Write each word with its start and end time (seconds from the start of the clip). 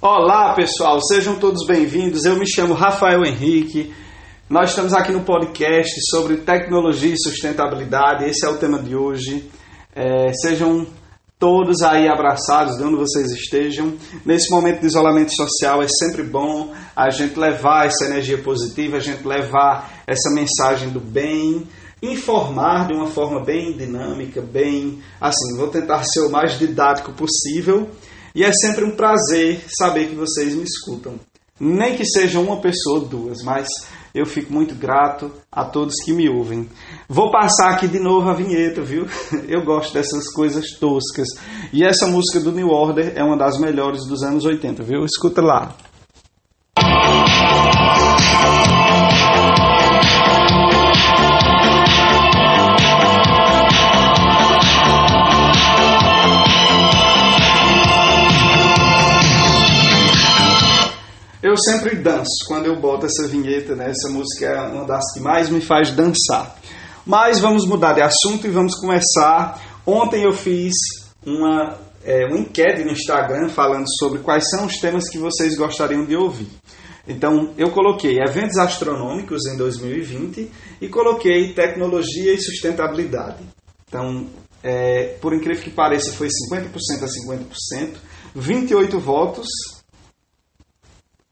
Olá 0.00 0.54
pessoal, 0.54 1.00
sejam 1.02 1.38
todos 1.38 1.66
bem-vindos. 1.66 2.24
Eu 2.24 2.38
me 2.38 2.48
chamo 2.48 2.72
Rafael 2.72 3.24
Henrique. 3.24 3.92
Nós 4.48 4.70
estamos 4.70 4.94
aqui 4.94 5.12
no 5.12 5.20
podcast 5.20 5.92
sobre 6.10 6.38
tecnologia 6.38 7.12
e 7.12 7.22
sustentabilidade. 7.22 8.24
Esse 8.24 8.46
é 8.46 8.48
o 8.48 8.56
tema 8.56 8.78
de 8.78 8.96
hoje. 8.96 9.50
É, 9.94 10.32
sejam 10.32 10.86
todos 11.38 11.82
aí 11.82 12.08
abraçados 12.08 12.76
de 12.76 12.82
onde 12.82 12.96
vocês 12.96 13.30
estejam. 13.30 13.94
Nesse 14.26 14.50
momento 14.50 14.80
de 14.80 14.86
isolamento 14.86 15.34
social 15.34 15.82
é 15.82 15.86
sempre 15.88 16.22
bom 16.22 16.74
a 16.96 17.10
gente 17.10 17.38
levar 17.38 17.86
essa 17.86 18.06
energia 18.06 18.38
positiva, 18.38 18.96
a 18.96 19.00
gente 19.00 19.26
levar 19.26 20.02
essa 20.06 20.30
mensagem 20.30 20.90
do 20.90 21.00
bem, 21.00 21.66
informar 22.02 22.88
de 22.88 22.94
uma 22.94 23.06
forma 23.06 23.44
bem 23.44 23.76
dinâmica, 23.76 24.40
bem 24.40 25.00
assim, 25.20 25.56
vou 25.56 25.68
tentar 25.68 26.02
ser 26.04 26.20
o 26.20 26.30
mais 26.30 26.58
didático 26.58 27.12
possível 27.12 27.88
e 28.34 28.44
é 28.44 28.52
sempre 28.52 28.84
um 28.84 28.96
prazer 28.96 29.64
saber 29.78 30.08
que 30.08 30.14
vocês 30.14 30.54
me 30.54 30.64
escutam. 30.64 31.14
Nem 31.60 31.96
que 31.96 32.04
seja 32.04 32.38
uma 32.38 32.60
pessoa 32.60 33.00
ou 33.00 33.04
duas, 33.04 33.42
mas 33.42 33.66
eu 34.18 34.26
fico 34.26 34.52
muito 34.52 34.74
grato 34.74 35.30
a 35.50 35.64
todos 35.64 35.94
que 36.04 36.12
me 36.12 36.28
ouvem. 36.28 36.68
Vou 37.08 37.30
passar 37.30 37.70
aqui 37.70 37.86
de 37.86 37.98
novo 37.98 38.28
a 38.28 38.34
vinheta, 38.34 38.82
viu? 38.82 39.06
Eu 39.48 39.64
gosto 39.64 39.94
dessas 39.94 40.32
coisas 40.32 40.72
toscas. 40.78 41.28
E 41.72 41.84
essa 41.84 42.06
música 42.06 42.40
do 42.40 42.52
New 42.52 42.68
Order 42.68 43.12
é 43.14 43.22
uma 43.22 43.36
das 43.36 43.58
melhores 43.58 44.06
dos 44.06 44.22
anos 44.22 44.44
80, 44.44 44.82
viu? 44.82 45.04
Escuta 45.04 45.40
lá. 45.40 45.74
Eu 61.40 61.56
sempre 61.56 61.94
danço 61.94 62.44
quando 62.48 62.66
eu 62.66 62.80
boto 62.80 63.06
essa 63.06 63.28
vinheta, 63.28 63.76
né? 63.76 63.90
Essa 63.90 64.12
música 64.12 64.46
é 64.46 64.60
uma 64.60 64.84
das 64.84 65.12
que 65.14 65.20
mais 65.20 65.48
me 65.48 65.60
faz 65.60 65.92
dançar. 65.92 66.56
Mas 67.06 67.38
vamos 67.38 67.64
mudar 67.64 67.92
de 67.92 68.02
assunto 68.02 68.46
e 68.46 68.50
vamos 68.50 68.74
começar. 68.74 69.62
Ontem 69.86 70.24
eu 70.24 70.32
fiz 70.32 70.74
uma, 71.24 71.78
é, 72.04 72.26
uma 72.26 72.40
enquete 72.40 72.82
no 72.82 72.90
Instagram 72.90 73.48
falando 73.50 73.86
sobre 74.00 74.18
quais 74.18 74.50
são 74.50 74.66
os 74.66 74.78
temas 74.78 75.08
que 75.08 75.16
vocês 75.16 75.56
gostariam 75.56 76.04
de 76.04 76.16
ouvir. 76.16 76.48
Então 77.06 77.54
eu 77.56 77.70
coloquei 77.70 78.18
eventos 78.18 78.58
astronômicos 78.58 79.46
em 79.46 79.56
2020 79.56 80.50
e 80.80 80.88
coloquei 80.88 81.54
tecnologia 81.54 82.34
e 82.34 82.40
sustentabilidade. 82.40 83.44
Então, 83.88 84.26
é, 84.62 85.16
por 85.20 85.32
incrível 85.32 85.62
que 85.62 85.70
pareça, 85.70 86.12
foi 86.12 86.26
50% 86.26 87.04
a 87.04 87.06
50%, 87.06 87.94
28 88.34 88.98
votos 88.98 89.46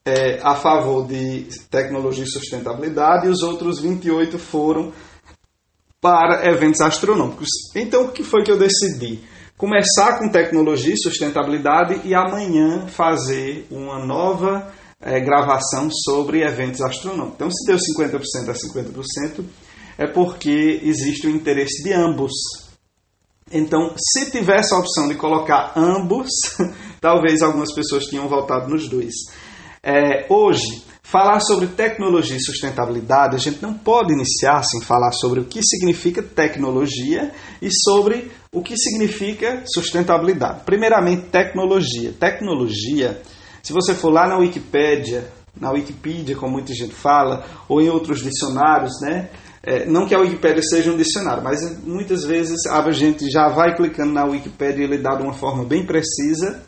é, 0.06 0.38
a 0.40 0.54
favor 0.54 1.04
de 1.08 1.48
tecnologia 1.68 2.22
e 2.22 2.28
sustentabilidade 2.28 3.26
e 3.26 3.30
os 3.30 3.42
outros 3.42 3.80
28 3.80 4.38
foram 4.38 4.92
para 6.00 6.48
eventos 6.48 6.80
astronômicos. 6.80 7.48
Então, 7.74 8.04
o 8.04 8.12
que 8.12 8.22
foi 8.22 8.44
que 8.44 8.50
eu 8.52 8.56
decidi? 8.56 9.20
Começar 9.58 10.18
com 10.18 10.28
tecnologia 10.28 10.94
e 10.94 10.98
sustentabilidade 10.98 12.02
e 12.04 12.14
amanhã 12.14 12.86
fazer 12.86 13.66
uma 13.68 13.98
nova 13.98 14.72
é, 15.00 15.18
gravação 15.18 15.88
sobre 15.90 16.42
eventos 16.42 16.80
astronômicos. 16.82 17.34
Então, 17.34 17.50
se 17.50 17.66
deu 17.66 17.76
50% 17.76 18.48
a 18.48 18.52
50%, 18.52 19.44
é 19.98 20.06
porque 20.06 20.80
existe 20.84 21.26
o 21.26 21.30
interesse 21.30 21.82
de 21.82 21.92
ambos. 21.92 22.32
Então, 23.50 23.92
se 23.96 24.30
tivesse 24.30 24.72
a 24.72 24.78
opção 24.78 25.08
de 25.08 25.14
colocar 25.16 25.72
ambos, 25.74 26.28
talvez 27.00 27.42
algumas 27.42 27.72
pessoas 27.74 28.04
tinham 28.04 28.28
votado 28.28 28.68
nos 28.68 28.88
dois. 28.88 29.14
É, 29.88 30.26
hoje, 30.28 30.82
falar 31.00 31.38
sobre 31.38 31.68
tecnologia 31.68 32.36
e 32.36 32.42
sustentabilidade, 32.42 33.36
a 33.36 33.38
gente 33.38 33.62
não 33.62 33.72
pode 33.72 34.12
iniciar 34.12 34.64
sem 34.64 34.80
falar 34.80 35.12
sobre 35.12 35.38
o 35.38 35.44
que 35.44 35.60
significa 35.62 36.20
tecnologia 36.20 37.30
e 37.62 37.68
sobre 37.70 38.32
o 38.50 38.62
que 38.62 38.76
significa 38.76 39.62
sustentabilidade. 39.64 40.64
Primeiramente, 40.64 41.26
tecnologia. 41.26 42.12
Tecnologia, 42.18 43.22
se 43.62 43.72
você 43.72 43.94
for 43.94 44.10
lá 44.10 44.26
na 44.26 44.38
Wikipédia, 44.38 45.28
na 45.54 45.70
Wikipedia, 45.70 46.34
como 46.34 46.54
muita 46.54 46.74
gente 46.74 46.92
fala, 46.92 47.46
ou 47.68 47.80
em 47.80 47.88
outros 47.88 48.24
dicionários, 48.24 48.94
né? 49.00 49.28
É, 49.62 49.86
não 49.86 50.04
que 50.04 50.16
a 50.16 50.18
Wikipédia 50.18 50.64
seja 50.64 50.90
um 50.90 50.96
dicionário, 50.96 51.44
mas 51.44 51.80
muitas 51.84 52.24
vezes 52.24 52.66
a 52.66 52.90
gente 52.90 53.30
já 53.30 53.48
vai 53.48 53.76
clicando 53.76 54.12
na 54.12 54.24
Wikipédia 54.24 54.82
e 54.82 54.84
ele 54.84 54.98
dá 54.98 55.14
de 55.14 55.22
uma 55.22 55.32
forma 55.32 55.64
bem 55.64 55.86
precisa 55.86 56.65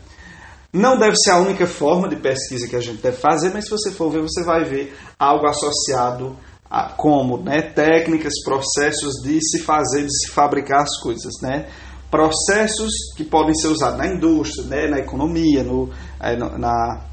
não 0.72 0.98
deve 0.98 1.16
ser 1.16 1.30
a 1.30 1.38
única 1.38 1.66
forma 1.66 2.08
de 2.08 2.16
pesquisa 2.16 2.68
que 2.68 2.76
a 2.76 2.80
gente 2.80 3.00
deve 3.00 3.16
fazer, 3.16 3.50
mas 3.52 3.64
se 3.64 3.70
você 3.70 3.90
for 3.90 4.10
ver, 4.10 4.22
você 4.22 4.44
vai 4.44 4.64
ver 4.64 4.94
algo 5.18 5.46
associado 5.46 6.36
a 6.70 6.90
como 6.92 7.38
né, 7.38 7.62
técnicas, 7.62 8.34
processos 8.44 9.14
de 9.22 9.40
se 9.40 9.60
fazer, 9.60 10.04
de 10.04 10.10
se 10.10 10.30
fabricar 10.30 10.82
as 10.82 11.00
coisas. 11.00 11.32
Né? 11.40 11.68
Processos 12.10 12.90
que 13.16 13.24
podem 13.24 13.54
ser 13.54 13.68
usados 13.68 13.98
na 13.98 14.06
indústria, 14.06 14.64
né, 14.66 14.86
na 14.86 14.98
economia, 14.98 15.62
no, 15.62 15.90
é, 16.20 16.36
na, 16.36 17.04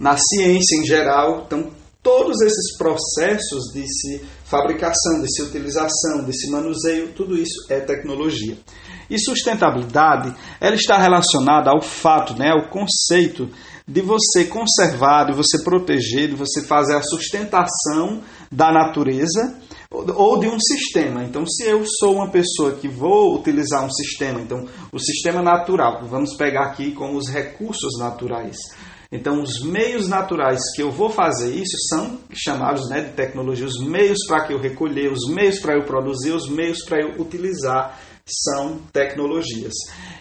na 0.00 0.16
ciência 0.16 0.76
em 0.76 0.86
geral. 0.86 1.44
Então, 1.46 1.70
todos 2.02 2.40
esses 2.40 2.78
processos 2.78 3.64
de 3.74 3.86
se 3.86 4.24
fabricação, 4.44 5.20
de 5.20 5.30
se 5.30 5.42
utilização, 5.42 6.24
de 6.24 6.32
se 6.32 6.50
manuseio, 6.50 7.12
tudo 7.12 7.36
isso 7.36 7.66
é 7.68 7.80
tecnologia. 7.80 8.56
E 9.10 9.18
sustentabilidade, 9.18 10.34
ela 10.60 10.74
está 10.74 10.98
relacionada 10.98 11.70
ao 11.70 11.80
fato, 11.80 12.34
né, 12.34 12.50
ao 12.50 12.68
conceito 12.68 13.48
de 13.86 14.02
você 14.02 14.44
conservar, 14.44 15.24
de 15.24 15.32
você 15.32 15.62
proteger, 15.64 16.28
de 16.28 16.36
você 16.36 16.62
fazer 16.62 16.94
a 16.94 17.02
sustentação 17.02 18.20
da 18.52 18.70
natureza 18.70 19.58
ou 19.90 20.38
de 20.38 20.46
um 20.46 20.60
sistema. 20.60 21.24
Então, 21.24 21.46
se 21.46 21.64
eu 21.64 21.82
sou 21.98 22.16
uma 22.16 22.30
pessoa 22.30 22.72
que 22.72 22.86
vou 22.86 23.34
utilizar 23.34 23.82
um 23.84 23.90
sistema, 23.90 24.40
então 24.40 24.66
o 24.92 24.98
sistema 24.98 25.40
natural, 25.40 26.06
vamos 26.06 26.34
pegar 26.36 26.64
aqui 26.64 26.92
com 26.92 27.16
os 27.16 27.30
recursos 27.30 27.98
naturais. 27.98 28.56
Então, 29.10 29.40
os 29.40 29.62
meios 29.62 30.06
naturais 30.06 30.60
que 30.76 30.82
eu 30.82 30.90
vou 30.90 31.08
fazer 31.08 31.54
isso 31.54 31.78
são 31.88 32.18
chamados 32.30 32.90
né, 32.90 33.00
de 33.00 33.12
tecnologia, 33.12 33.66
os 33.66 33.82
meios 33.82 34.18
para 34.26 34.46
que 34.46 34.52
eu 34.52 34.60
recolher, 34.60 35.10
os 35.10 35.30
meios 35.30 35.58
para 35.60 35.74
eu 35.74 35.84
produzir, 35.86 36.32
os 36.32 36.46
meios 36.46 36.84
para 36.84 37.00
eu 37.00 37.18
utilizar 37.18 37.98
são 38.28 38.78
tecnologias. 38.92 39.74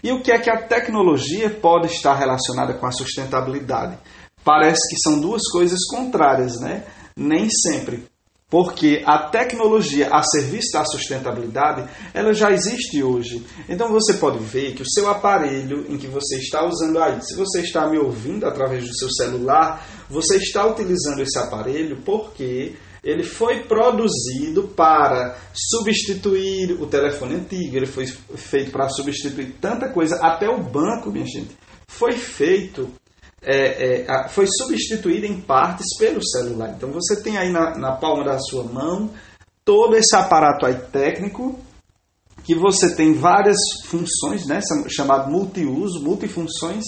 E 0.03 0.11
o 0.11 0.21
que 0.21 0.31
é 0.31 0.39
que 0.39 0.49
a 0.49 0.67
tecnologia 0.67 1.49
pode 1.49 1.87
estar 1.87 2.15
relacionada 2.15 2.73
com 2.73 2.85
a 2.87 2.91
sustentabilidade? 2.91 3.97
Parece 4.43 4.87
que 4.89 5.01
são 5.01 5.19
duas 5.19 5.41
coisas 5.51 5.79
contrárias, 5.89 6.59
né? 6.59 6.83
Nem 7.15 7.49
sempre. 7.49 8.05
Porque 8.49 9.03
a 9.05 9.27
tecnologia 9.27 10.07
a 10.09 10.23
serviço 10.23 10.71
da 10.71 10.85
sustentabilidade, 10.85 11.85
ela 12.13 12.31
já 12.33 12.49
existe 12.49 13.03
hoje. 13.03 13.45
Então 13.67 13.91
você 13.91 14.13
pode 14.13 14.39
ver 14.39 14.73
que 14.73 14.83
o 14.83 14.89
seu 14.89 15.09
aparelho 15.09 15.85
em 15.89 15.97
que 15.97 16.07
você 16.07 16.37
está 16.37 16.65
usando 16.65 16.97
aí, 16.97 17.21
se 17.21 17.35
você 17.35 17.59
está 17.59 17.89
me 17.89 17.97
ouvindo 17.97 18.45
através 18.47 18.87
do 18.87 18.95
seu 18.95 19.11
celular, 19.11 19.85
você 20.09 20.37
está 20.37 20.65
utilizando 20.65 21.19
esse 21.19 21.37
aparelho 21.37 21.97
porque 22.05 22.77
ele 23.03 23.23
foi 23.23 23.63
produzido 23.63 24.69
para 24.75 25.37
substituir 25.53 26.73
o 26.81 26.87
telefone 26.87 27.35
antigo, 27.35 27.75
ele 27.75 27.85
foi 27.85 28.05
feito 28.05 28.71
para 28.71 28.89
substituir 28.89 29.55
tanta 29.61 29.89
coisa, 29.89 30.17
até 30.17 30.49
o 30.49 30.61
banco, 30.61 31.11
minha 31.11 31.25
gente, 31.25 31.55
foi 31.87 32.13
feito, 32.13 32.89
é, 33.41 34.03
é, 34.03 34.27
foi 34.29 34.47
substituído 34.47 35.25
em 35.25 35.39
partes 35.39 35.85
pelo 35.97 36.23
celular. 36.25 36.73
Então 36.75 36.91
você 36.91 37.21
tem 37.21 37.37
aí 37.37 37.49
na, 37.49 37.77
na 37.77 37.91
palma 37.93 38.23
da 38.23 38.39
sua 38.39 38.63
mão 38.63 39.11
todo 39.63 39.95
esse 39.95 40.15
aparato 40.15 40.65
aí 40.65 40.75
técnico 40.75 41.59
que 42.43 42.55
você 42.55 42.95
tem 42.95 43.13
várias 43.13 43.57
funções, 43.85 44.45
né, 44.45 44.61
chamado 44.87 45.29
multiuso, 45.29 46.01
multifunções, 46.01 46.85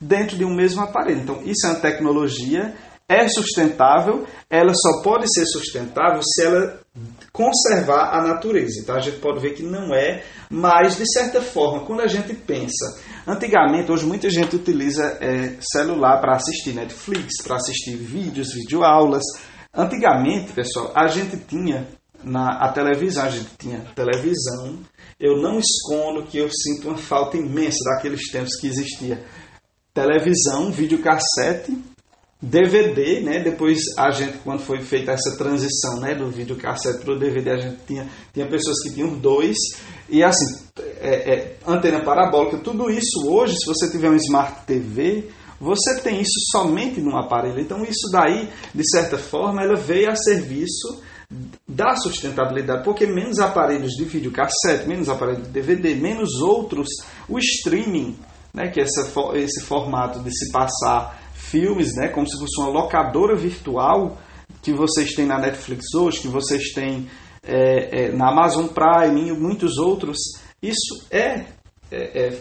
dentro 0.00 0.38
de 0.38 0.44
um 0.44 0.54
mesmo 0.54 0.80
aparelho. 0.80 1.20
Então, 1.20 1.42
isso 1.44 1.66
é 1.66 1.70
uma 1.70 1.80
tecnologia 1.80 2.72
é 3.10 3.28
sustentável, 3.28 4.24
ela 4.48 4.72
só 4.72 5.02
pode 5.02 5.26
ser 5.34 5.44
sustentável 5.44 6.22
se 6.22 6.44
ela 6.44 6.80
conservar 7.32 8.14
a 8.14 8.22
natureza. 8.22 8.80
Então 8.80 8.94
a 8.94 9.00
gente 9.00 9.18
pode 9.18 9.40
ver 9.40 9.54
que 9.54 9.64
não 9.64 9.92
é, 9.92 10.22
mas 10.48 10.96
de 10.96 11.04
certa 11.12 11.42
forma, 11.42 11.84
quando 11.84 12.02
a 12.02 12.06
gente 12.06 12.32
pensa, 12.34 13.00
antigamente, 13.26 13.90
hoje 13.90 14.06
muita 14.06 14.30
gente 14.30 14.54
utiliza 14.54 15.18
é, 15.20 15.56
celular 15.60 16.20
para 16.20 16.36
assistir 16.36 16.72
Netflix, 16.72 17.42
para 17.42 17.56
assistir 17.56 17.96
vídeos, 17.96 18.52
videoaulas. 18.52 19.24
Antigamente, 19.74 20.52
pessoal, 20.52 20.92
a 20.94 21.08
gente 21.08 21.36
tinha 21.48 21.88
na 22.22 22.64
a 22.64 22.70
televisão, 22.70 23.24
a 23.24 23.30
gente 23.30 23.50
tinha 23.58 23.80
televisão. 23.92 24.78
Eu 25.18 25.36
não 25.42 25.58
escondo 25.58 26.26
que 26.26 26.38
eu 26.38 26.48
sinto 26.48 26.88
uma 26.88 26.96
falta 26.96 27.36
imensa 27.36 27.78
daqueles 27.92 28.30
tempos 28.30 28.54
que 28.60 28.68
existia 28.68 29.20
televisão, 29.92 30.70
videocassete 30.70 31.76
DVD, 32.42 33.20
né? 33.20 33.42
Depois 33.42 33.78
a 33.98 34.10
gente, 34.10 34.38
quando 34.38 34.60
foi 34.60 34.80
feita 34.80 35.12
essa 35.12 35.36
transição, 35.36 36.00
né, 36.00 36.14
do 36.14 36.30
videocassete 36.30 37.04
para 37.04 37.14
o 37.14 37.18
DVD, 37.18 37.50
a 37.50 37.58
gente 37.58 37.76
tinha, 37.86 38.08
tinha 38.32 38.46
pessoas 38.46 38.80
que 38.82 38.94
tinham 38.94 39.14
dois 39.18 39.56
e 40.08 40.24
assim, 40.24 40.64
é, 41.00 41.32
é, 41.32 41.56
antena 41.66 42.00
parabólica, 42.00 42.58
tudo 42.58 42.90
isso 42.90 43.28
hoje, 43.28 43.56
se 43.58 43.66
você 43.66 43.90
tiver 43.90 44.10
um 44.10 44.16
Smart 44.16 44.64
TV, 44.66 45.28
você 45.60 46.00
tem 46.00 46.20
isso 46.20 46.40
somente 46.50 47.00
num 47.00 47.16
aparelho. 47.16 47.60
Então 47.60 47.84
isso 47.84 48.10
daí, 48.10 48.48
de 48.74 48.88
certa 48.90 49.18
forma, 49.18 49.62
ela 49.62 49.76
veio 49.76 50.10
a 50.10 50.16
serviço 50.16 51.02
da 51.68 51.94
sustentabilidade, 51.94 52.82
porque 52.82 53.06
menos 53.06 53.38
aparelhos 53.38 53.92
de 53.92 54.04
videocassete, 54.04 54.88
menos 54.88 55.08
aparelhos 55.08 55.44
de 55.44 55.50
DVD, 55.50 55.94
menos 55.94 56.40
outros, 56.40 56.88
o 57.28 57.38
streaming, 57.38 58.16
né, 58.52 58.68
que 58.68 58.80
é 58.80 58.84
esse 58.84 59.60
formato 59.60 60.18
de 60.20 60.30
se 60.36 60.50
passar 60.50 61.19
filmes, 61.40 61.94
né, 61.96 62.08
como 62.08 62.28
se 62.28 62.38
fosse 62.38 62.60
uma 62.60 62.68
locadora 62.68 63.34
virtual 63.36 64.18
que 64.62 64.72
vocês 64.72 65.14
têm 65.14 65.26
na 65.26 65.38
Netflix 65.38 65.94
hoje, 65.94 66.20
que 66.20 66.28
vocês 66.28 66.72
têm 66.72 67.08
é, 67.42 68.04
é, 68.04 68.12
na 68.12 68.28
Amazon 68.28 68.66
Prime 68.66 69.28
e 69.28 69.32
muitos 69.32 69.78
outros, 69.78 70.18
isso 70.62 71.06
é, 71.10 71.46
é, 71.90 72.26
é 72.26 72.38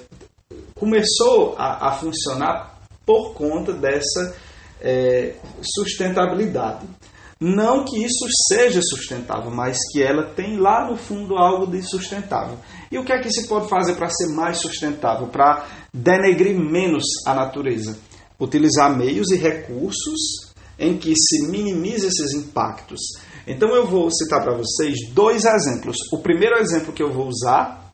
começou 0.76 1.56
a, 1.58 1.90
a, 1.90 1.92
funcionar 1.94 2.80
por 3.06 3.34
conta 3.34 3.74
dessa 3.74 4.36
é, 4.82 5.36
sustentabilidade. 5.62 6.86
Não 7.40 7.86
que 7.86 8.04
isso 8.04 8.28
seja 8.50 8.82
sustentável, 8.82 9.50
mas 9.50 9.78
que 9.92 10.04
ela 10.04 10.24
tem 10.24 10.58
lá 10.58 10.90
no 10.90 10.98
fundo 10.98 11.38
algo 11.38 11.66
de 11.66 11.82
sustentável. 11.82 12.58
E 12.92 12.98
o 12.98 13.06
que 13.06 13.14
é 13.14 13.22
que 13.22 13.32
se 13.32 13.48
pode 13.48 13.70
fazer 13.70 13.96
para 13.96 14.10
ser 14.10 14.34
mais 14.36 14.58
sustentável, 14.58 15.28
para 15.28 15.66
denegrir 15.94 16.60
menos 16.60 17.04
a 17.26 17.34
natureza? 17.34 17.98
Utilizar 18.40 18.96
meios 18.96 19.30
e 19.32 19.38
recursos 19.38 20.50
em 20.78 20.98
que 20.98 21.14
se 21.16 21.48
minimize 21.48 22.08
esses 22.08 22.34
impactos. 22.34 23.00
Então 23.46 23.76
eu 23.76 23.86
vou 23.86 24.10
citar 24.12 24.42
para 24.42 24.56
vocês 24.56 25.10
dois 25.12 25.44
exemplos. 25.44 25.98
O 26.14 26.20
primeiro 26.20 26.56
exemplo 26.58 26.94
que 26.94 27.04
eu 27.04 27.12
vou 27.12 27.28
usar 27.28 27.92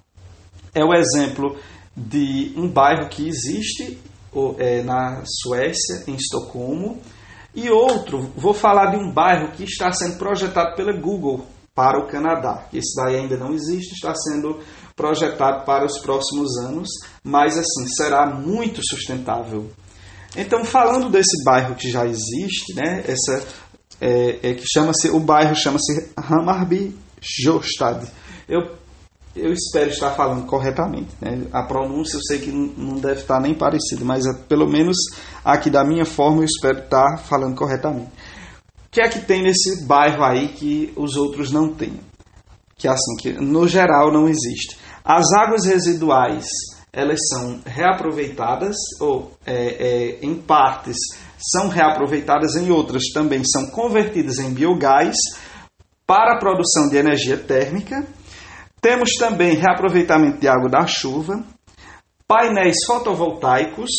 é 0.73 0.83
o 0.83 0.93
exemplo 0.93 1.57
de 1.95 2.53
um 2.55 2.67
bairro 2.67 3.09
que 3.09 3.27
existe 3.27 3.97
é, 4.57 4.83
na 4.83 5.23
Suécia, 5.25 6.03
em 6.07 6.15
Estocolmo, 6.15 6.99
e 7.55 7.69
outro, 7.69 8.29
vou 8.35 8.53
falar 8.53 8.87
de 8.87 8.97
um 8.97 9.09
bairro 9.09 9.53
que 9.53 9.63
está 9.63 9.89
sendo 9.93 10.17
projetado 10.17 10.75
pela 10.75 10.91
Google 10.91 11.45
para 11.73 11.97
o 11.97 12.07
Canadá. 12.07 12.67
Esse 12.73 12.93
daí 12.97 13.15
ainda 13.15 13.37
não 13.37 13.53
existe, 13.53 13.93
está 13.93 14.13
sendo 14.13 14.59
projetado 14.93 15.65
para 15.65 15.85
os 15.85 15.97
próximos 15.99 16.57
anos, 16.57 16.89
mas 17.23 17.57
assim 17.57 17.87
será 17.87 18.25
muito 18.25 18.81
sustentável. 18.83 19.71
Então, 20.35 20.65
falando 20.65 21.09
desse 21.09 21.43
bairro 21.43 21.75
que 21.75 21.89
já 21.89 22.05
existe, 22.05 22.75
né, 22.75 23.03
essa, 23.07 23.45
é, 24.01 24.39
é 24.43 24.53
que 24.53 24.65
chama-se, 24.67 25.09
o 25.09 25.19
bairro 25.19 25.55
chama-se 25.55 26.11
Hammarby 26.17 26.95
Jostad. 27.21 28.05
Eu, 28.47 28.75
eu 29.35 29.53
espero 29.53 29.89
estar 29.89 30.11
falando 30.11 30.45
corretamente. 30.45 31.09
Né? 31.21 31.47
A 31.53 31.63
pronúncia 31.63 32.17
eu 32.17 32.21
sei 32.21 32.39
que 32.39 32.51
não 32.51 32.95
deve 32.99 33.21
estar 33.21 33.39
nem 33.39 33.53
parecida, 33.53 34.03
mas 34.03 34.25
é, 34.25 34.33
pelo 34.33 34.67
menos 34.67 34.97
aqui 35.43 35.69
da 35.69 35.83
minha 35.83 36.05
forma 36.05 36.41
eu 36.41 36.45
espero 36.45 36.79
estar 36.79 37.17
falando 37.17 37.55
corretamente. 37.55 38.11
O 38.87 38.91
que 38.91 39.01
é 39.01 39.07
que 39.09 39.19
tem 39.19 39.41
nesse 39.41 39.85
bairro 39.85 40.23
aí 40.23 40.49
que 40.49 40.93
os 40.95 41.15
outros 41.15 41.51
não 41.51 41.73
têm? 41.73 41.99
Que 42.77 42.87
é 42.87 42.91
assim, 42.91 43.15
que 43.19 43.33
no 43.33 43.67
geral 43.67 44.11
não 44.11 44.27
existe. 44.27 44.77
As 45.03 45.31
águas 45.33 45.65
residuais 45.65 46.45
elas 46.95 47.19
são 47.29 47.59
reaproveitadas 47.65 48.75
ou 49.01 49.33
é, 49.45 49.53
é, 49.53 50.19
em 50.21 50.33
partes 50.33 50.95
são 51.51 51.67
reaproveitadas, 51.67 52.55
em 52.55 52.71
outras 52.71 53.03
também 53.13 53.43
são 53.43 53.67
convertidas 53.67 54.39
em 54.39 54.53
biogás 54.53 55.17
para 56.07 56.35
a 56.35 56.39
produção 56.39 56.87
de 56.89 56.95
energia 56.95 57.37
térmica. 57.37 58.07
Temos 58.79 59.11
também 59.19 59.55
reaproveitamento 59.55 60.39
de 60.39 60.47
água 60.47 60.69
da 60.69 60.87
chuva, 60.87 61.43
painéis 62.25 62.77
fotovoltaicos, 62.87 63.89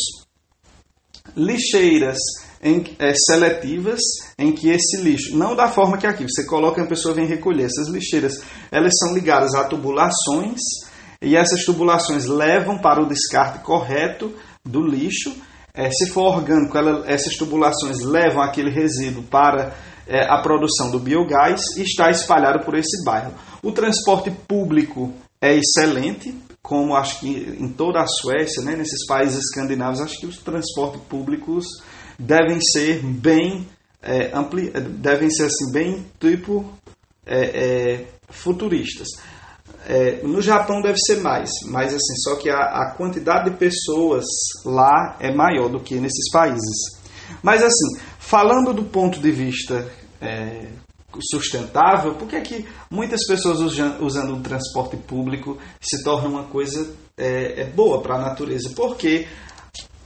lixeiras 1.35 2.17
em, 2.63 2.83
é, 2.97 3.13
seletivas, 3.13 3.99
em 4.39 4.51
que 4.51 4.69
esse 4.69 4.97
lixo, 4.97 5.37
não 5.37 5.55
da 5.55 5.67
forma 5.67 5.99
que 5.99 6.07
aqui, 6.07 6.23
você 6.23 6.45
coloca 6.45 6.81
e 6.81 6.83
a 6.83 6.87
pessoa 6.87 7.13
vem 7.13 7.27
recolher. 7.27 7.65
Essas 7.65 7.89
lixeiras, 7.89 8.41
elas 8.71 8.93
são 8.97 9.13
ligadas 9.13 9.53
a 9.53 9.65
tubulações 9.65 10.59
e 11.21 11.35
essas 11.35 11.63
tubulações 11.63 12.25
levam 12.25 12.77
para 12.77 13.01
o 13.01 13.07
descarte 13.07 13.59
correto 13.59 14.33
do 14.63 14.81
lixo. 14.81 15.35
É, 15.73 15.89
se 15.91 16.09
for 16.09 16.35
orgânico, 16.35 16.77
ela, 16.77 17.03
essas 17.07 17.35
tubulações 17.35 17.99
levam 17.99 18.41
aquele 18.41 18.71
resíduo 18.71 19.23
para 19.23 19.75
é, 20.07 20.23
a 20.23 20.41
produção 20.41 20.89
do 20.89 20.99
biogás 20.99 21.61
e 21.77 21.83
está 21.83 22.09
espalhado 22.09 22.63
por 22.65 22.75
esse 22.75 23.03
bairro. 23.03 23.33
O 23.61 23.71
transporte 23.71 24.31
público 24.47 25.13
é 25.41 25.55
excelente, 25.55 26.33
como 26.61 26.95
acho 26.95 27.19
que 27.19 27.27
em 27.27 27.69
toda 27.69 28.01
a 28.01 28.07
Suécia, 28.07 28.63
né, 28.63 28.75
nesses 28.75 29.05
países 29.05 29.37
escandinavos, 29.37 30.01
acho 30.01 30.19
que 30.19 30.25
os 30.25 30.37
transportes 30.37 31.01
públicos 31.03 31.65
devem 32.17 32.59
ser 32.61 33.03
bem 33.03 33.67
é, 34.01 34.31
ampli, 34.33 34.69
devem 34.69 35.29
ser 35.29 35.45
assim 35.45 35.71
bem 35.71 36.05
tipo 36.19 36.65
é, 37.25 37.41
é, 37.45 38.05
futuristas. 38.29 39.07
É, 39.89 40.21
no 40.23 40.41
Japão 40.41 40.81
deve 40.81 40.97
ser 40.99 41.21
mais, 41.21 41.49
mas 41.65 41.93
assim, 41.93 42.15
só 42.17 42.35
que 42.35 42.49
a, 42.49 42.57
a, 42.57 42.91
quantidade 42.91 43.49
de 43.49 43.55
pessoas 43.55 44.25
lá 44.65 45.15
é 45.17 45.33
maior 45.33 45.69
do 45.69 45.79
que 45.79 45.95
nesses 45.95 46.29
países. 46.29 46.97
Mas 47.41 47.63
assim, 47.63 47.97
falando 48.19 48.73
do 48.73 48.83
ponto 48.83 49.19
de 49.21 49.31
vista 49.31 49.89
é, 50.19 50.67
sustentável, 51.31 52.15
por 52.15 52.27
que 52.27 52.35
é 52.35 52.41
que 52.41 52.65
muitas 52.91 53.25
pessoas 53.25 53.59
usando 54.01 54.35
o 54.35 54.41
transporte 54.41 54.97
público 54.97 55.57
se 55.79 56.03
torna 56.03 56.27
uma 56.27 56.43
coisa 56.43 56.93
é, 57.17 57.61
é 57.61 57.63
boa 57.65 58.01
para 58.01 58.15
a 58.15 58.21
natureza? 58.21 58.71
Porque 58.75 59.25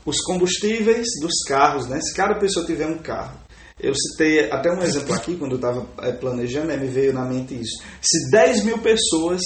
os 0.04 0.20
combustíveis 0.20 1.08
dos 1.20 1.42
carros, 1.46 1.86
né? 1.86 2.00
se 2.00 2.14
cada 2.14 2.38
pessoa 2.38 2.66
tiver 2.66 2.86
um 2.86 2.98
carro, 2.98 3.38
eu 3.82 3.92
citei 3.94 4.50
até 4.50 4.70
um 4.70 4.82
exemplo 4.82 5.12
aqui, 5.12 5.36
quando 5.36 5.52
eu 5.52 5.56
estava 5.56 5.86
é, 6.02 6.12
planejando, 6.12 6.68
me 6.68 6.86
veio 6.86 7.12
na 7.12 7.24
mente 7.24 7.54
isso. 7.54 7.82
Se 8.00 8.30
10 8.30 8.64
mil 8.64 8.78
pessoas 8.78 9.40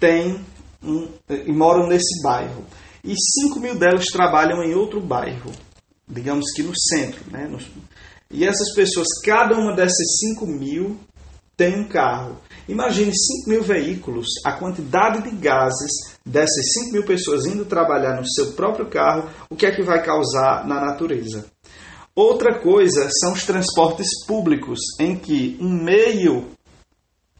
têm 0.00 0.44
um, 0.82 1.08
e 1.28 1.52
moram 1.52 1.86
nesse 1.86 2.20
bairro. 2.22 2.64
E 3.04 3.14
5 3.42 3.60
mil 3.60 3.78
delas 3.78 4.06
trabalham 4.06 4.62
em 4.64 4.74
outro 4.74 5.00
bairro, 5.00 5.52
digamos 6.08 6.46
que 6.54 6.62
no 6.62 6.72
centro. 6.76 7.20
Né? 7.30 7.48
E 8.30 8.44
essas 8.44 8.74
pessoas, 8.74 9.06
cada 9.24 9.56
uma 9.56 9.74
dessas 9.74 10.18
5 10.20 10.46
mil 10.46 10.98
tem 11.56 11.80
um 11.80 11.88
carro. 11.88 12.38
Imagine 12.68 13.12
5 13.16 13.48
mil 13.48 13.62
veículos, 13.62 14.26
a 14.44 14.52
quantidade 14.52 15.22
de 15.22 15.36
gases 15.36 15.90
dessas 16.24 16.72
5 16.84 16.92
mil 16.92 17.04
pessoas 17.04 17.46
indo 17.46 17.64
trabalhar 17.64 18.16
no 18.16 18.28
seu 18.28 18.52
próprio 18.52 18.86
carro, 18.86 19.30
o 19.48 19.54
que 19.54 19.64
é 19.64 19.70
que 19.70 19.82
vai 19.82 20.04
causar 20.04 20.66
na 20.66 20.80
natureza? 20.84 21.46
Outra 22.16 22.58
coisa 22.60 23.10
são 23.20 23.34
os 23.34 23.44
transportes 23.44 24.24
públicos, 24.26 24.78
em 24.98 25.18
que 25.18 25.58
um 25.60 25.68
meio 25.68 26.46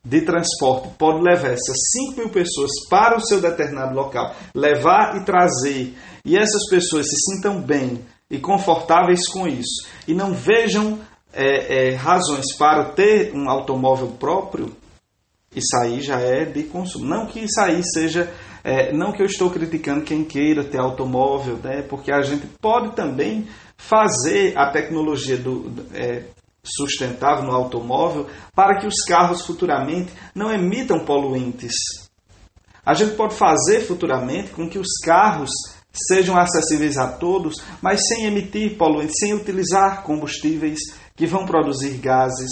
de 0.05 0.21
transporte 0.21 0.91
pode 0.99 1.23
levar 1.23 1.53
essas 1.53 1.77
5 2.11 2.19
mil 2.19 2.29
pessoas 2.29 2.71
para 2.91 3.17
o 3.17 3.21
seu 3.23 3.41
determinado 3.41 3.95
local, 3.95 4.37
levar 4.55 5.17
e 5.17 5.25
trazer, 5.25 5.95
e 6.23 6.37
essas 6.37 6.69
pessoas 6.69 7.09
se 7.09 7.17
sintam 7.17 7.59
bem 7.59 8.05
e 8.31 8.39
confortáveis 8.39 9.27
com 9.27 9.49
isso, 9.49 9.89
e 10.07 10.13
não 10.13 10.35
vejam 10.35 10.99
é, 11.33 11.93
é, 11.93 11.95
razões 11.95 12.55
para 12.59 12.85
ter 12.91 13.35
um 13.35 13.49
automóvel 13.49 14.09
próprio, 14.09 14.77
isso 15.57 15.75
aí 15.79 16.03
já 16.03 16.21
é 16.21 16.45
de 16.45 16.65
consumo. 16.65 17.07
Não 17.07 17.27
que 17.27 17.41
isso 17.41 17.61
aí 17.61 17.81
seja. 17.83 18.31
É, 18.63 18.93
não 18.93 19.13
que 19.13 19.23
eu 19.23 19.27
estou 19.27 19.51
criticando 19.51 20.05
quem 20.05 20.25
queira 20.25 20.63
ter 20.63 20.79
automóvel, 20.79 21.57
né, 21.57 21.83
porque 21.83 22.11
a 22.11 22.21
gente 22.21 22.47
pode 22.61 22.97
também 22.97 23.47
fazer 23.77 24.59
a 24.59 24.71
tecnologia 24.73 25.37
do, 25.37 25.73
é, 25.95 26.25
sustentável 26.65 27.45
no 27.45 27.55
automóvel 27.55 28.27
para 28.55 28.81
que 28.81 28.87
os 28.87 29.05
carros 29.07 29.43
futuramente 29.47 30.13
não 30.35 30.53
emitam 30.53 31.05
poluentes. 31.05 31.75
A 32.85 32.93
gente 32.95 33.15
pode 33.15 33.35
fazer 33.35 33.81
futuramente 33.81 34.51
com 34.51 34.69
que 34.69 34.79
os 34.79 34.99
carros 35.05 35.51
sejam 36.09 36.37
acessíveis 36.37 36.99
a 36.99 37.09
todos, 37.09 37.63
mas 37.81 38.01
sem 38.07 38.27
emitir 38.27 38.77
poluentes, 38.77 39.17
sem 39.19 39.33
utilizar 39.33 40.03
combustíveis 40.03 40.79
que 41.15 41.27
vão 41.27 41.47
produzir 41.47 41.97
gases. 41.99 42.51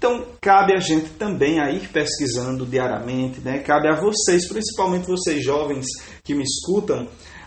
Então, 0.00 0.24
cabe 0.40 0.72
a 0.72 0.80
gente 0.80 1.10
também 1.10 1.60
a 1.60 1.70
ir 1.70 1.86
pesquisando 1.90 2.64
diariamente, 2.64 3.38
né? 3.40 3.58
cabe 3.58 3.86
a 3.86 4.00
vocês, 4.00 4.48
principalmente 4.48 5.06
vocês 5.06 5.44
jovens 5.44 5.84
que 6.24 6.34
me 6.34 6.42
escutam, 6.42 7.06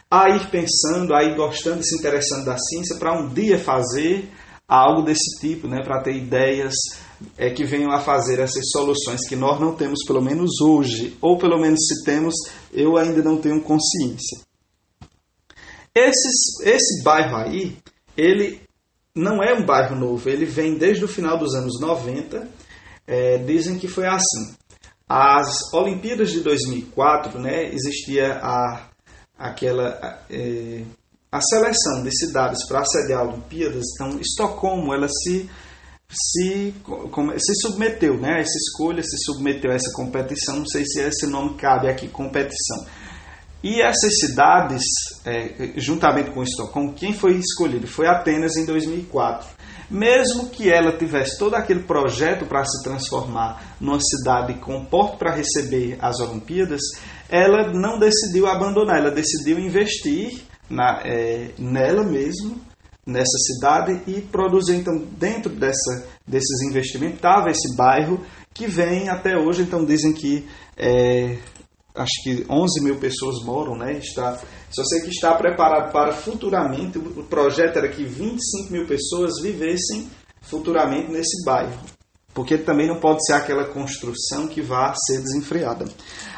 a 0.09 0.29
ir 0.29 0.51
pensando, 0.51 1.15
a 1.15 1.23
ir 1.23 1.35
gostando 1.35 1.81
e 1.81 1.83
se 1.83 1.97
interessando 1.97 2.45
da 2.45 2.55
ciência 2.55 2.97
para 2.97 3.19
um 3.19 3.33
dia 3.33 3.57
fazer 3.57 4.29
algo 4.67 5.01
desse 5.01 5.39
tipo, 5.41 5.67
né, 5.67 5.81
para 5.83 6.03
ter 6.03 6.15
ideias 6.15 6.75
é, 7.39 7.49
que 7.49 7.65
venham 7.65 7.91
a 7.91 7.99
fazer 7.99 8.39
essas 8.39 8.69
soluções 8.69 9.27
que 9.27 9.35
nós 9.35 9.59
não 9.59 9.73
temos, 9.73 10.05
pelo 10.05 10.21
menos 10.21 10.61
hoje, 10.61 11.17
ou 11.19 11.39
pelo 11.39 11.59
menos 11.59 11.79
se 11.87 12.03
temos, 12.05 12.35
eu 12.71 12.97
ainda 12.97 13.23
não 13.23 13.37
tenho 13.37 13.61
consciência. 13.61 14.39
Esses, 15.95 16.61
esse 16.63 17.03
bairro 17.03 17.35
aí, 17.35 17.75
ele 18.15 18.61
não 19.15 19.43
é 19.43 19.53
um 19.53 19.65
bairro 19.65 19.95
novo, 19.95 20.27
ele 20.29 20.45
vem 20.45 20.77
desde 20.77 21.05
o 21.05 21.07
final 21.07 21.37
dos 21.37 21.53
anos 21.53 21.79
90. 21.79 22.47
É, 23.05 23.37
dizem 23.39 23.77
que 23.77 23.87
foi 23.87 24.07
assim. 24.07 24.55
As 25.07 25.73
Olimpíadas 25.73 26.31
de 26.31 26.39
2004, 26.39 27.39
né, 27.39 27.65
existia 27.73 28.39
a, 28.41 28.87
aquela 29.37 30.23
é, 30.29 30.83
a 31.31 31.41
seleção 31.41 32.03
de 32.03 32.15
cidades 32.17 32.65
para 32.67 32.85
sediar 32.85 33.27
Olimpíadas. 33.27 33.83
Então, 33.93 34.19
Estocolmo, 34.19 34.93
ela 34.93 35.07
se 35.07 35.49
se, 36.13 36.73
se 37.37 37.55
submeteu, 37.61 38.19
né, 38.19 38.39
essa 38.39 38.57
escolha, 38.57 39.01
se 39.01 39.17
submeteu 39.25 39.71
a 39.71 39.75
essa 39.75 39.91
competição, 39.95 40.57
não 40.57 40.65
sei 40.67 40.85
se 40.85 41.01
esse 41.01 41.25
nome 41.25 41.55
cabe 41.55 41.87
aqui, 41.87 42.07
competição. 42.07 42.85
E 43.63 43.81
essas 43.81 44.19
cidades, 44.19 44.83
é, 45.25 45.71
juntamente 45.77 46.31
com 46.31 46.43
Estocolmo, 46.43 46.93
quem 46.93 47.13
foi 47.13 47.35
escolhido 47.37 47.87
foi 47.87 48.07
Atenas 48.07 48.57
em 48.57 48.65
2004. 48.65 49.47
Mesmo 49.89 50.49
que 50.49 50.69
ela 50.69 50.97
tivesse 50.97 51.39
todo 51.39 51.55
aquele 51.55 51.81
projeto 51.81 52.45
para 52.45 52.65
se 52.65 52.83
transformar 52.83 53.75
numa 53.79 53.99
cidade 54.01 54.55
com 54.55 54.83
porto 54.83 55.17
para 55.17 55.33
receber 55.33 55.97
as 56.01 56.19
Olimpíadas, 56.19 56.81
ela 57.29 57.71
não 57.71 57.97
decidiu 57.97 58.47
abandonar, 58.47 58.97
ela 58.97 59.11
decidiu 59.11 59.57
investir 59.57 60.43
na, 60.69 61.01
é, 61.05 61.51
nela 61.57 62.03
mesmo 62.03 62.59
nessa 63.05 63.37
cidade 63.37 64.01
e 64.07 64.21
produzir 64.21 64.75
então 64.75 64.97
dentro 65.17 65.51
dessa, 65.53 66.07
desses 66.25 66.61
investimentos 66.69 67.17
estava 67.17 67.49
esse 67.49 67.75
bairro 67.75 68.23
que 68.53 68.65
vem 68.65 69.09
até 69.09 69.35
hoje 69.37 69.63
então 69.63 69.83
dizem 69.83 70.13
que 70.13 70.47
é, 70.77 71.37
acho 71.95 72.23
que 72.23 72.45
11 72.49 72.83
mil 72.83 72.97
pessoas 72.97 73.43
moram 73.43 73.77
né 73.77 73.93
está 73.93 74.39
só 74.71 74.83
sei 74.83 75.01
que 75.01 75.09
está 75.09 75.35
preparado 75.35 75.91
para 75.91 76.11
futuramente 76.11 76.97
o 76.97 77.23
projeto 77.23 77.77
era 77.77 77.89
que 77.89 78.03
25 78.03 78.71
mil 78.71 78.87
pessoas 78.87 79.41
vivessem 79.41 80.09
futuramente 80.41 81.11
nesse 81.11 81.43
bairro 81.45 81.79
porque 82.33 82.57
também 82.57 82.87
não 82.87 82.99
pode 82.99 83.25
ser 83.25 83.33
aquela 83.33 83.65
construção 83.65 84.47
que 84.47 84.61
vá 84.61 84.93
ser 84.95 85.21
desenfreada. 85.21 85.85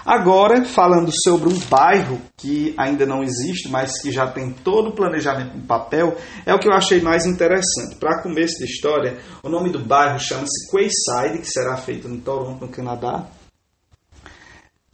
Agora, 0.05 0.63
falando 0.65 1.09
sobre 1.24 1.50
um 1.50 1.57
bairro 1.69 2.21
que 2.38 2.75
ainda 2.77 3.05
não 3.05 3.24
existe, 3.24 3.69
mas 3.69 4.00
que 4.01 4.12
já 4.12 4.27
tem 4.27 4.51
todo 4.51 4.89
o 4.89 4.95
planejamento 4.95 5.57
no 5.57 5.63
papel, 5.63 6.15
é 6.45 6.53
o 6.53 6.59
que 6.59 6.67
eu 6.67 6.74
achei 6.74 7.01
mais 7.01 7.25
interessante. 7.25 7.95
Para 7.95 8.21
começo 8.21 8.59
da 8.59 8.65
história, 8.65 9.17
o 9.41 9.50
nome 9.50 9.71
do 9.71 9.79
bairro 9.79 10.19
chama-se 10.19 10.69
Quayside, 10.69 11.39
que 11.39 11.50
será 11.50 11.77
feito 11.77 12.07
em 12.07 12.19
Toronto, 12.19 12.65
no 12.65 12.71
Canadá. 12.71 13.27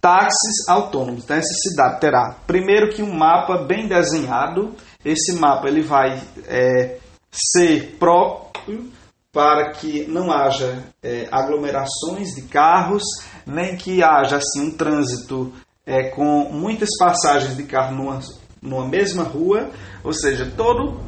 Táxis 0.02 0.68
autônomos. 0.68 1.24
Então, 1.24 1.38
essa 1.38 1.54
cidade 1.54 2.00
terá, 2.00 2.36
primeiro 2.48 2.92
que 2.92 3.04
um 3.04 3.14
mapa 3.14 3.60
bem 3.60 3.88
desenhado. 3.88 4.74
Esse 5.06 5.34
mapa 5.34 5.68
ele 5.68 5.82
vai 5.82 6.20
é, 6.48 6.98
ser 7.32 7.98
próprio 8.00 8.92
para 9.32 9.72
que 9.72 10.06
não 10.08 10.32
haja 10.32 10.84
é, 11.02 11.28
aglomerações 11.32 12.36
de 12.36 12.42
carros, 12.44 13.04
nem 13.46 13.78
que 13.78 14.04
haja 14.04 14.38
assim 14.38 14.68
um 14.68 14.72
trânsito 14.72 15.54
é, 15.86 16.10
com 16.10 16.50
muitas 16.52 16.90
passagens 17.00 17.56
de 17.56 17.64
carro 17.64 17.96
numa, 17.96 18.20
numa 18.62 18.88
mesma 18.88 19.24
rua, 19.24 19.70
ou 20.04 20.14
seja, 20.14 20.52
todo 20.58 21.00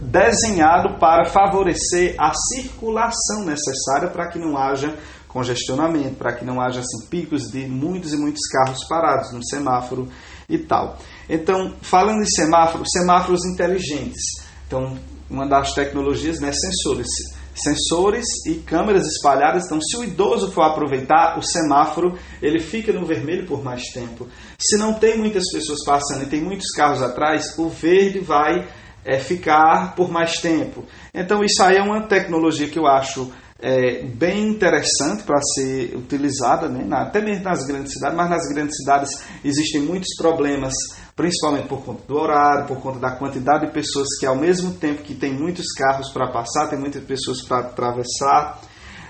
desenhado 0.00 0.98
para 0.98 1.26
favorecer 1.26 2.16
a 2.18 2.32
circulação 2.34 3.44
necessária 3.44 4.08
para 4.08 4.28
que 4.28 4.38
não 4.38 4.56
haja 4.56 4.96
congestionamento, 5.32 6.16
para 6.16 6.32
que 6.32 6.44
não 6.44 6.60
haja 6.60 6.80
assim, 6.80 7.06
picos 7.08 7.50
de 7.50 7.66
muitos 7.66 8.12
e 8.12 8.16
muitos 8.16 8.46
carros 8.48 8.84
parados 8.88 9.32
no 9.32 9.44
semáforo 9.44 10.08
e 10.48 10.58
tal. 10.58 10.98
Então, 11.28 11.74
falando 11.80 12.20
em 12.22 12.26
semáforo, 12.26 12.84
semáforos 12.86 13.44
inteligentes. 13.44 14.22
Então, 14.66 14.98
uma 15.30 15.46
das 15.46 15.72
tecnologias, 15.72 16.40
né, 16.40 16.50
sensores. 16.52 17.06
Sensores 17.54 18.26
e 18.46 18.54
câmeras 18.54 19.06
espalhadas. 19.06 19.66
Então, 19.66 19.80
se 19.80 19.96
o 19.96 20.04
idoso 20.04 20.50
for 20.50 20.62
aproveitar 20.62 21.38
o 21.38 21.42
semáforo, 21.42 22.18
ele 22.42 22.58
fica 22.58 22.92
no 22.92 23.06
vermelho 23.06 23.46
por 23.46 23.62
mais 23.62 23.84
tempo. 23.92 24.26
Se 24.58 24.76
não 24.76 24.94
tem 24.94 25.18
muitas 25.18 25.44
pessoas 25.52 25.84
passando 25.84 26.24
e 26.24 26.26
tem 26.26 26.40
muitos 26.40 26.70
carros 26.74 27.02
atrás, 27.02 27.56
o 27.58 27.68
verde 27.68 28.18
vai 28.18 28.68
é, 29.04 29.18
ficar 29.18 29.94
por 29.94 30.10
mais 30.10 30.38
tempo. 30.40 30.84
Então, 31.14 31.44
isso 31.44 31.62
aí 31.62 31.76
é 31.76 31.82
uma 31.82 32.02
tecnologia 32.02 32.68
que 32.68 32.78
eu 32.78 32.86
acho 32.86 33.30
é, 33.62 34.02
bem 34.04 34.48
interessante 34.48 35.22
para 35.22 35.40
ser 35.54 35.94
utilizada, 35.96 36.68
né? 36.68 36.86
até 36.92 37.20
mesmo 37.20 37.44
nas 37.44 37.64
grandes 37.66 37.92
cidades, 37.92 38.16
mas 38.16 38.30
nas 38.30 38.48
grandes 38.52 38.76
cidades 38.76 39.10
existem 39.44 39.82
muitos 39.82 40.16
problemas 40.16 40.74
principalmente 41.20 41.68
por 41.68 41.84
conta 41.84 42.02
do 42.08 42.16
horário, 42.16 42.66
por 42.66 42.80
conta 42.80 42.98
da 42.98 43.10
quantidade 43.10 43.66
de 43.66 43.72
pessoas 43.72 44.08
que 44.18 44.24
ao 44.24 44.36
mesmo 44.36 44.72
tempo 44.72 45.02
que 45.02 45.14
tem 45.14 45.30
muitos 45.30 45.66
carros 45.76 46.10
para 46.10 46.32
passar, 46.32 46.68
tem 46.68 46.78
muitas 46.78 47.04
pessoas 47.04 47.42
para 47.42 47.58
atravessar. 47.58 48.62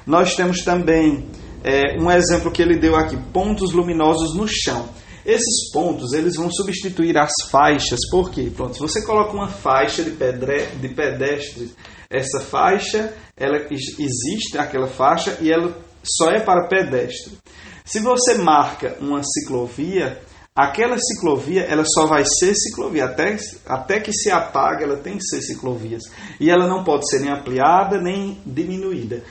Nós 0.04 0.34
temos 0.34 0.64
também 0.64 1.28
é, 1.62 1.96
um 2.00 2.10
exemplo 2.10 2.50
que 2.50 2.60
ele 2.60 2.80
deu 2.80 2.96
aqui, 2.96 3.16
pontos 3.32 3.70
luminosos 3.70 4.36
no 4.36 4.44
chão. 4.48 4.88
Esses 5.24 5.70
pontos 5.72 6.12
eles 6.12 6.34
vão 6.34 6.50
substituir 6.50 7.16
as 7.16 7.30
faixas, 7.48 8.00
por 8.10 8.30
quê? 8.30 8.50
Pronto, 8.56 8.74
se 8.74 8.80
você 8.80 9.04
coloca 9.04 9.32
uma 9.32 9.46
faixa 9.46 10.02
de, 10.02 10.10
pedre, 10.10 10.66
de 10.80 10.88
pedestre, 10.88 11.70
essa 12.10 12.40
faixa, 12.40 13.14
ela 13.36 13.56
existe 13.70 14.58
aquela 14.58 14.88
faixa 14.88 15.38
e 15.40 15.50
ela 15.50 15.78
só 16.02 16.30
é 16.30 16.40
para 16.40 16.66
pedestre. 16.66 17.38
Se 17.84 18.00
você 18.00 18.34
marca 18.34 18.96
uma 19.00 19.22
ciclovia, 19.22 20.20
aquela 20.54 20.98
ciclovia 20.98 21.62
ela 21.62 21.84
só 21.84 22.06
vai 22.06 22.24
ser 22.24 22.54
ciclovia. 22.54 23.04
Até, 23.04 23.36
até 23.64 24.00
que 24.00 24.12
se 24.12 24.30
apague 24.30 24.82
ela 24.82 24.96
tem 24.96 25.16
que 25.16 25.24
ser 25.24 25.40
ciclovias. 25.40 26.02
E 26.40 26.50
ela 26.50 26.66
não 26.66 26.82
pode 26.82 27.08
ser 27.08 27.20
nem 27.20 27.30
ampliada 27.30 28.00
nem 28.00 28.40
diminuída. 28.44 29.22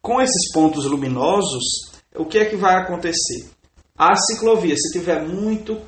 Com 0.00 0.20
esses 0.20 0.52
pontos 0.52 0.84
luminosos 0.84 1.92
o 2.16 2.26
que 2.26 2.38
é 2.38 2.44
que 2.44 2.56
vai 2.56 2.74
acontecer? 2.76 3.48
A 3.96 4.14
ciclovia 4.16 4.74
se 4.76 4.92
tiver 4.92 5.22
muito 5.22 5.80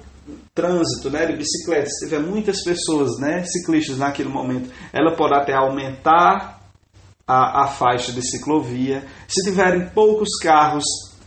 trânsito 0.55 1.11
né, 1.11 1.27
de 1.27 1.37
bicicletas 1.37 1.99
se 1.99 2.07
tiver 2.07 2.21
muitas 2.21 2.63
pessoas 2.63 3.19
né, 3.19 3.43
ciclistas 3.45 3.99
naquele 3.99 4.29
momento 4.29 4.71
ela 4.93 5.17
pode 5.17 5.35
até 5.35 5.53
aumentar 5.53 6.61
a, 7.27 7.65
a 7.65 7.67
faixa 7.67 8.13
de 8.13 8.23
ciclovia 8.23 9.05
se 9.27 9.43
tiverem 9.43 9.89
poucos 9.89 10.39
carros 10.41 10.85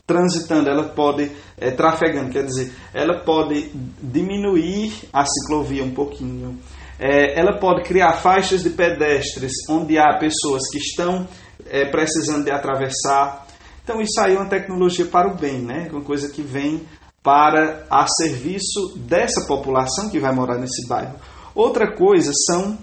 transitando, 0.07 0.69
ela 0.69 0.85
pode, 0.85 1.29
é, 1.57 1.69
trafegando, 1.69 2.31
quer 2.31 2.45
dizer, 2.45 2.71
ela 2.93 3.25
pode 3.25 3.69
diminuir 4.01 4.93
a 5.11 5.25
ciclovia 5.25 5.83
um 5.83 5.93
pouquinho, 5.93 6.57
é, 6.97 7.37
ela 7.37 7.59
pode 7.59 7.83
criar 7.83 8.13
faixas 8.13 8.63
de 8.63 8.69
pedestres 8.69 9.51
onde 9.69 9.97
há 9.99 10.17
pessoas 10.17 10.61
que 10.71 10.77
estão 10.77 11.27
é, 11.69 11.85
precisando 11.85 12.45
de 12.45 12.51
atravessar. 12.51 13.45
Então 13.83 14.01
isso 14.01 14.19
aí 14.21 14.35
é 14.35 14.39
uma 14.39 14.49
tecnologia 14.49 15.05
para 15.05 15.27
o 15.27 15.35
bem, 15.35 15.59
né? 15.59 15.89
uma 15.91 16.01
coisa 16.01 16.29
que 16.29 16.41
vem 16.41 16.81
para 17.27 17.85
a 17.89 18.07
serviço 18.07 18.97
dessa 18.99 19.45
população 19.45 20.09
que 20.09 20.17
vai 20.17 20.33
morar 20.33 20.57
nesse 20.57 20.87
bairro. 20.87 21.19
Outra 21.53 21.93
coisa 21.93 22.31
são 22.45 22.77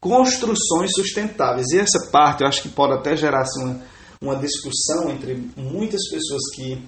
construções 0.00 0.90
sustentáveis. 0.94 1.66
E 1.72 1.78
essa 1.78 2.10
parte 2.10 2.40
eu 2.40 2.48
acho 2.48 2.62
que 2.62 2.70
pode 2.70 2.94
até 2.94 3.14
gerar 3.14 3.42
assim, 3.42 3.62
uma, 3.62 3.82
uma 4.22 4.36
discussão 4.36 5.10
entre 5.10 5.50
muitas 5.54 6.00
pessoas 6.10 6.40
que 6.54 6.82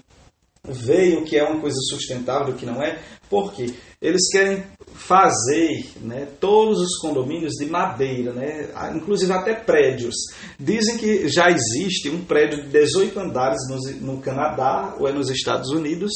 veem 0.67 1.19
o 1.19 1.25
que 1.27 1.37
é 1.37 1.45
uma 1.45 1.61
coisa 1.61 1.77
sustentável 1.91 2.49
e 2.49 2.53
o 2.53 2.57
que 2.57 2.65
não 2.65 2.83
é, 2.83 2.99
porque 3.29 3.75
eles 4.01 4.31
querem 4.33 4.65
fazer 4.95 5.85
né, 6.01 6.29
todos 6.41 6.81
os 6.81 6.97
condomínios 6.99 7.53
de 7.57 7.67
madeira, 7.67 8.33
né, 8.33 8.71
inclusive 8.95 9.31
até 9.33 9.53
prédios. 9.53 10.15
Dizem 10.59 10.97
que 10.97 11.29
já 11.29 11.51
existe 11.51 12.09
um 12.09 12.25
prédio 12.25 12.63
de 12.63 12.71
18 12.71 13.21
andares 13.21 13.59
no, 13.69 14.15
no 14.15 14.23
Canadá 14.23 14.97
ou 14.99 15.07
é 15.07 15.13
nos 15.13 15.29
Estados 15.29 15.69
Unidos, 15.71 16.11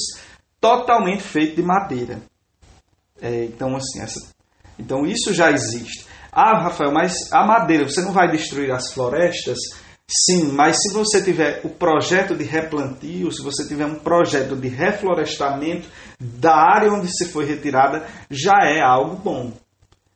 totalmente 0.64 1.22
feito 1.22 1.56
de 1.56 1.62
madeira. 1.62 2.22
É, 3.20 3.44
então, 3.44 3.76
assim, 3.76 4.00
essa, 4.00 4.18
então 4.78 5.04
isso 5.04 5.34
já 5.34 5.50
existe. 5.50 6.06
Ah, 6.32 6.62
Rafael, 6.62 6.90
mas 6.90 7.30
a 7.30 7.44
madeira, 7.44 7.86
você 7.86 8.00
não 8.00 8.12
vai 8.12 8.30
destruir 8.30 8.72
as 8.72 8.90
florestas? 8.90 9.58
Sim, 10.08 10.52
mas 10.52 10.78
se 10.80 10.90
você 10.90 11.22
tiver 11.22 11.60
o 11.64 11.68
projeto 11.68 12.34
de 12.34 12.44
replantio, 12.44 13.30
se 13.30 13.42
você 13.42 13.68
tiver 13.68 13.84
um 13.84 13.96
projeto 13.96 14.56
de 14.56 14.68
reflorestamento 14.68 15.86
da 16.18 16.54
área 16.54 16.90
onde 16.90 17.14
se 17.14 17.26
foi 17.26 17.44
retirada, 17.44 18.06
já 18.30 18.64
é 18.64 18.80
algo 18.80 19.16
bom. 19.16 19.52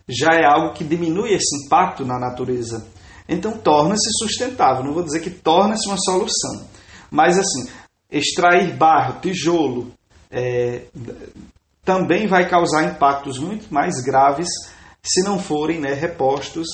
Já 0.09 0.29
é 0.33 0.47
algo 0.47 0.73
que 0.73 0.83
diminui 0.83 1.35
esse 1.35 1.67
impacto 1.67 2.07
na 2.07 2.19
natureza. 2.19 2.87
Então 3.29 3.59
torna-se 3.59 4.09
sustentável. 4.19 4.83
Não 4.83 4.95
vou 4.95 5.03
dizer 5.03 5.21
que 5.21 5.31
torna-se 5.31 5.87
uma 5.87 5.99
solução. 5.99 6.67
Mas 7.11 7.39
assim, 7.39 7.71
extrair 8.11 8.75
barro, 8.75 9.21
tijolo, 9.21 9.93
é, 10.31 10.83
também 11.85 12.27
vai 12.27 12.49
causar 12.49 12.85
impactos 12.85 13.39
muito 13.39 13.73
mais 13.73 14.03
graves 14.03 14.49
se 15.03 15.23
não 15.23 15.39
forem 15.39 15.81
né, 15.81 15.95
repostos 15.95 16.67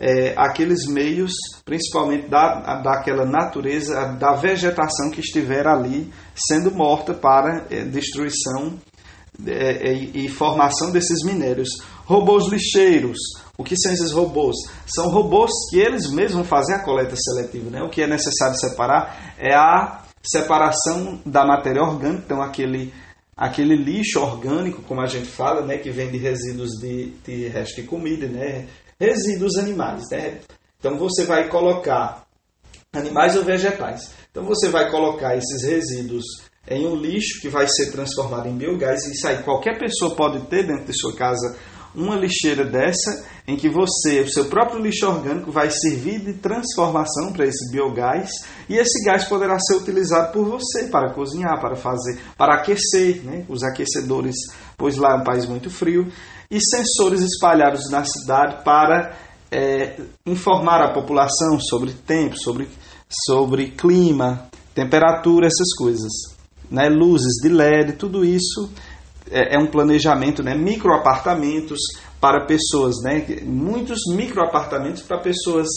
é, 0.00 0.32
aqueles 0.36 0.86
meios, 0.86 1.32
principalmente 1.64 2.28
da, 2.28 2.80
daquela 2.80 3.26
natureza, 3.26 4.16
da 4.18 4.32
vegetação 4.32 5.10
que 5.10 5.20
estiver 5.20 5.66
ali 5.66 6.10
sendo 6.34 6.70
morta 6.70 7.12
para 7.12 7.66
é, 7.70 7.84
destruição 7.84 8.78
é, 9.46 9.90
é 9.90 9.92
e 9.92 10.28
formação 10.28 10.90
desses 10.90 11.22
minérios. 11.24 11.68
Robôs 12.06 12.48
lixeiros. 12.48 13.18
O 13.58 13.62
que 13.62 13.76
são 13.76 13.92
esses 13.92 14.10
robôs? 14.10 14.56
São 14.86 15.10
robôs 15.10 15.50
que 15.70 15.78
eles 15.78 16.10
mesmos 16.10 16.34
vão 16.34 16.44
fazer 16.44 16.74
a 16.74 16.82
coleta 16.82 17.14
seletiva. 17.14 17.70
Né? 17.70 17.82
O 17.82 17.90
que 17.90 18.02
é 18.02 18.06
necessário 18.06 18.56
separar 18.56 19.34
é 19.38 19.54
a 19.54 20.02
separação 20.22 21.20
da 21.24 21.44
matéria 21.44 21.82
orgânica, 21.82 22.22
então 22.24 22.42
aquele, 22.42 22.92
aquele 23.36 23.74
lixo 23.74 24.20
orgânico, 24.20 24.82
como 24.82 25.00
a 25.00 25.06
gente 25.06 25.26
fala, 25.26 25.64
né? 25.64 25.78
que 25.78 25.90
vem 25.90 26.10
de 26.10 26.18
resíduos 26.18 26.70
de, 26.80 27.10
de 27.24 27.48
resto 27.48 27.80
de 27.80 27.86
comida, 27.86 28.26
né? 28.26 28.66
resíduos 28.98 29.56
animais. 29.56 30.04
Né? 30.10 30.40
Então 30.78 30.96
você 30.98 31.24
vai 31.24 31.48
colocar 31.48 32.26
animais 32.92 33.36
ou 33.36 33.44
vegetais. 33.44 34.12
Então 34.30 34.44
você 34.44 34.68
vai 34.68 34.90
colocar 34.90 35.36
esses 35.36 35.64
resíduos 35.64 36.24
em 36.68 36.86
um 36.86 36.94
lixo 36.94 37.40
que 37.40 37.48
vai 37.48 37.66
ser 37.66 37.90
transformado 37.90 38.48
em 38.48 38.56
biogás. 38.56 39.04
Isso 39.06 39.26
aí 39.26 39.42
qualquer 39.42 39.78
pessoa 39.78 40.14
pode 40.14 40.40
ter 40.46 40.66
dentro 40.66 40.84
de 40.84 40.98
sua 40.98 41.14
casa 41.16 41.56
uma 41.94 42.16
lixeira 42.16 42.64
dessa 42.64 43.24
em 43.46 43.56
que 43.56 43.68
você, 43.68 44.20
o 44.20 44.30
seu 44.30 44.44
próprio 44.46 44.80
lixo 44.80 45.06
orgânico, 45.06 45.50
vai 45.50 45.70
servir 45.70 46.20
de 46.20 46.34
transformação 46.34 47.32
para 47.32 47.46
esse 47.46 47.70
biogás 47.72 48.30
e 48.68 48.76
esse 48.76 49.04
gás 49.04 49.24
poderá 49.24 49.58
ser 49.58 49.74
utilizado 49.74 50.32
por 50.32 50.44
você 50.46 50.88
para 50.88 51.12
cozinhar, 51.12 51.60
para 51.60 51.74
fazer, 51.74 52.20
para 52.36 52.54
aquecer, 52.54 53.22
né? 53.24 53.44
os 53.48 53.62
aquecedores, 53.62 54.36
pois 54.76 54.96
lá 54.96 55.16
é 55.16 55.20
um 55.20 55.24
país 55.24 55.46
muito 55.46 55.68
frio, 55.68 56.06
e 56.50 56.60
sensores 56.60 57.22
espalhados 57.22 57.90
na 57.90 58.04
cidade 58.04 58.62
para 58.64 59.16
é, 59.50 60.00
informar 60.24 60.82
a 60.82 60.92
população 60.92 61.58
sobre 61.58 61.92
tempo, 61.92 62.36
sobre, 62.38 62.68
sobre 63.26 63.70
clima, 63.70 64.48
temperatura, 64.74 65.46
essas 65.46 65.74
coisas. 65.76 66.10
Né? 66.70 66.88
Luzes 66.88 67.42
de 67.42 67.48
LED, 67.48 67.94
tudo 67.94 68.24
isso 68.24 68.70
é, 69.30 69.56
é 69.56 69.58
um 69.58 69.66
planejamento, 69.66 70.42
né? 70.42 70.54
microapartamentos 70.54 71.78
para 72.20 72.44
pessoas, 72.46 72.96
né? 73.02 73.24
muitos 73.44 74.00
microapartamentos 74.14 75.02
para 75.02 75.18
pessoas 75.18 75.68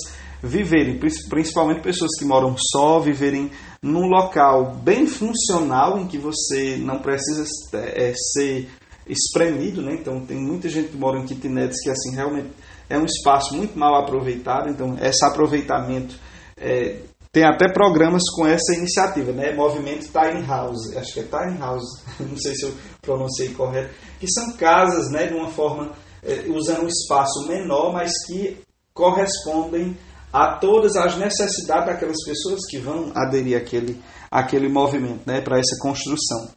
viverem, 0.41 0.99
principalmente 1.29 1.79
pessoas 1.79 2.11
que 2.19 2.25
moram 2.25 2.53
só, 2.57 2.99
viverem 2.99 3.49
num 3.81 4.07
local 4.07 4.75
bem 4.83 5.07
funcional 5.07 5.97
em 5.97 6.05
que 6.05 6.17
você 6.17 6.75
não 6.77 6.99
precisa 6.99 7.45
é, 7.75 8.13
ser 8.13 8.69
espremido, 9.07 9.81
né? 9.81 9.95
Então 9.99 10.25
tem 10.25 10.37
muita 10.37 10.67
gente 10.67 10.89
que 10.89 10.97
mora 10.97 11.17
em 11.17 11.25
kitnets 11.25 11.81
que 11.81 11.89
assim 11.89 12.13
realmente 12.13 12.49
é 12.89 12.97
um 12.97 13.05
espaço 13.05 13.55
muito 13.55 13.77
mal 13.77 13.95
aproveitado, 13.95 14.69
então 14.69 14.97
esse 15.01 15.25
aproveitamento 15.25 16.15
é, 16.57 16.97
tem 17.33 17.43
até 17.43 17.67
programas 17.67 18.21
com 18.35 18.45
essa 18.45 18.75
iniciativa, 18.75 19.31
né? 19.31 19.51
Movimento 19.53 20.07
Tiny 20.07 20.45
House, 20.45 20.95
acho 20.95 21.13
que 21.13 21.19
é 21.19 21.23
Tiny 21.23 21.57
House, 21.57 22.03
não 22.21 22.37
sei 22.37 22.53
se 22.53 22.63
eu 22.63 22.73
pronunciei 23.01 23.49
correto, 23.49 23.91
que 24.19 24.31
são 24.31 24.53
casas, 24.53 25.09
né, 25.11 25.25
de 25.25 25.33
uma 25.33 25.49
forma 25.49 25.91
é, 26.21 26.45
usando 26.47 26.83
um 26.83 26.87
espaço 26.87 27.47
menor, 27.47 27.91
mas 27.91 28.11
que 28.27 28.59
correspondem 28.93 29.97
a 30.31 30.59
todas 30.59 30.95
as 30.95 31.17
necessidades 31.17 31.87
daquelas 31.87 32.23
pessoas 32.23 32.59
que 32.69 32.77
vão 32.77 33.11
aderir 33.15 33.57
àquele, 33.57 33.99
àquele 34.29 34.69
movimento, 34.69 35.21
né, 35.25 35.41
para 35.41 35.57
essa 35.57 35.75
construção. 35.81 36.49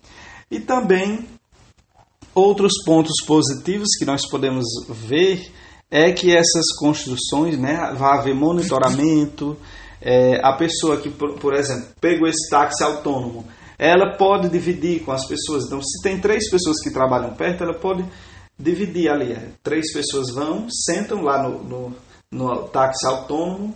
E 0.50 0.61
também 0.61 1.26
outros 2.35 2.85
pontos 2.85 3.14
positivos 3.26 3.88
que 3.99 4.04
nós 4.04 4.28
podemos 4.28 4.66
ver 4.90 5.50
é 5.90 6.12
que 6.12 6.37
essas 6.37 6.66
construções, 6.78 7.59
né, 7.59 7.95
vai 7.97 8.18
haver 8.18 8.35
monitoramento, 8.35 9.56
é, 10.00 10.40
a 10.42 10.52
pessoa 10.52 10.98
que, 10.98 11.10
por, 11.10 11.34
por 11.34 11.54
exemplo, 11.54 11.88
pegou 12.00 12.28
esse 12.28 12.50
táxi 12.50 12.82
autônomo, 12.82 13.46
ela 13.78 14.16
pode 14.16 14.48
dividir 14.48 15.02
com 15.02 15.12
as 15.12 15.26
pessoas. 15.26 15.64
Então, 15.66 15.80
se 15.82 16.02
tem 16.02 16.18
três 16.18 16.50
pessoas 16.50 16.80
que 16.82 16.90
trabalham 16.90 17.34
perto, 17.34 17.62
ela 17.62 17.74
pode 17.74 18.04
dividir 18.58 19.10
ali. 19.10 19.32
É, 19.32 19.48
três 19.62 19.92
pessoas 19.92 20.32
vão, 20.32 20.66
sentam 20.70 21.22
lá 21.22 21.42
no, 21.42 21.62
no, 21.62 21.96
no 22.30 22.68
táxi 22.68 23.06
autônomo, 23.06 23.74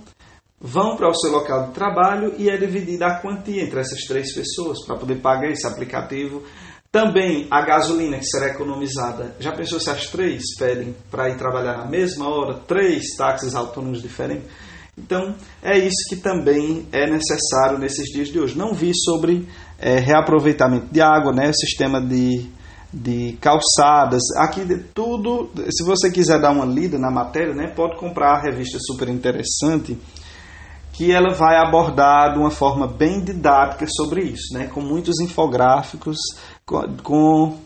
vão 0.60 0.96
para 0.96 1.08
o 1.08 1.14
seu 1.14 1.30
local 1.30 1.68
de 1.68 1.72
trabalho 1.72 2.34
e 2.38 2.48
é 2.48 2.56
dividida 2.56 3.06
a 3.06 3.20
quantia 3.20 3.62
entre 3.62 3.80
essas 3.80 4.00
três 4.00 4.34
pessoas 4.34 4.84
para 4.84 4.96
poder 4.96 5.16
pagar 5.16 5.50
esse 5.50 5.66
aplicativo. 5.66 6.42
Também 6.92 7.46
a 7.50 7.62
gasolina 7.62 8.18
que 8.18 8.26
será 8.26 8.48
economizada. 8.48 9.36
Já 9.38 9.52
pensou 9.52 9.78
se 9.78 9.90
as 9.90 10.06
três 10.06 10.42
pedem 10.58 10.95
para 11.08 11.28
ir 11.28 11.38
trabalhar 11.38 11.78
na 11.78 11.86
mesma 11.86 12.28
hora, 12.28 12.54
três 12.66 13.14
táxis 13.16 13.54
autônomos 13.54 14.02
diferentes? 14.02 14.50
Então, 14.96 15.34
é 15.62 15.78
isso 15.78 16.08
que 16.08 16.16
também 16.16 16.86
é 16.92 17.08
necessário 17.08 17.78
nesses 17.78 18.06
dias 18.12 18.28
de 18.28 18.38
hoje. 18.38 18.56
Não 18.56 18.74
vi 18.74 18.92
sobre 18.94 19.48
é, 19.78 19.98
reaproveitamento 19.98 20.86
de 20.92 21.00
água, 21.00 21.32
né, 21.32 21.50
sistema 21.52 22.00
de, 22.00 22.46
de 22.92 23.38
calçadas, 23.40 24.22
aqui 24.36 24.62
tudo, 24.94 25.50
se 25.70 25.84
você 25.84 26.10
quiser 26.10 26.40
dar 26.40 26.52
uma 26.52 26.66
lida 26.66 26.98
na 26.98 27.10
matéria, 27.10 27.54
né, 27.54 27.72
pode 27.74 27.96
comprar 27.96 28.36
a 28.36 28.42
revista 28.42 28.78
super 28.80 29.08
interessante, 29.08 29.96
que 30.92 31.10
ela 31.10 31.32
vai 31.32 31.56
abordar 31.56 32.34
de 32.34 32.38
uma 32.38 32.50
forma 32.50 32.86
bem 32.86 33.24
didática 33.24 33.86
sobre 33.88 34.22
isso, 34.22 34.52
né, 34.52 34.66
com 34.66 34.82
muitos 34.82 35.18
infográficos, 35.20 36.18
com, 36.66 36.82
com 37.02 37.56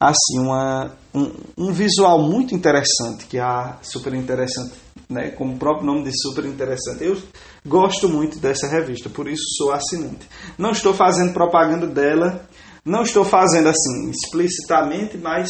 assim 0.00 0.40
uma, 0.40 0.90
um, 1.14 1.30
um 1.56 1.72
visual 1.72 2.20
muito 2.20 2.52
interessante, 2.52 3.26
que 3.26 3.38
a 3.38 3.78
super 3.80 4.12
interessante 4.12 4.83
né, 5.08 5.30
como 5.30 5.54
o 5.54 5.58
próprio 5.58 5.86
nome 5.86 6.04
diz, 6.04 6.14
super 6.22 6.44
interessante. 6.44 7.04
Eu 7.04 7.20
gosto 7.66 8.08
muito 8.08 8.38
dessa 8.38 8.66
revista, 8.66 9.08
por 9.08 9.28
isso 9.28 9.44
sou 9.56 9.72
assinante. 9.72 10.28
Não 10.58 10.70
estou 10.70 10.94
fazendo 10.94 11.32
propaganda 11.32 11.86
dela, 11.86 12.48
não 12.84 13.02
estou 13.02 13.24
fazendo 13.24 13.68
assim 13.68 14.10
explicitamente, 14.10 15.16
mas 15.16 15.48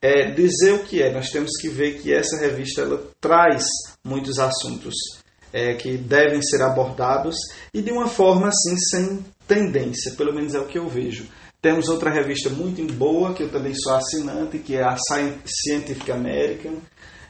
é, 0.00 0.30
dizer 0.30 0.74
o 0.74 0.84
que 0.84 1.02
é. 1.02 1.12
Nós 1.12 1.30
temos 1.30 1.50
que 1.60 1.68
ver 1.68 1.98
que 2.00 2.12
essa 2.12 2.36
revista 2.38 2.82
ela 2.82 3.02
traz 3.20 3.66
muitos 4.04 4.38
assuntos 4.38 4.94
é, 5.52 5.74
que 5.74 5.96
devem 5.96 6.40
ser 6.42 6.62
abordados 6.62 7.36
e 7.74 7.82
de 7.82 7.90
uma 7.90 8.08
forma 8.08 8.48
assim 8.48 8.76
sem 8.76 9.24
tendência, 9.46 10.12
pelo 10.12 10.32
menos 10.32 10.54
é 10.54 10.60
o 10.60 10.66
que 10.66 10.78
eu 10.78 10.88
vejo. 10.88 11.26
Temos 11.60 11.88
outra 11.88 12.10
revista 12.10 12.48
muito 12.48 12.82
boa, 12.94 13.34
que 13.34 13.42
eu 13.42 13.50
também 13.50 13.74
sou 13.74 13.94
assinante, 13.94 14.58
que 14.58 14.76
é 14.76 14.82
a 14.82 14.96
Scientific 14.96 16.10
American, 16.10 16.76